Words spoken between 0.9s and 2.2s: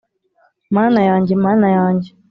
yanjye, mana yanjye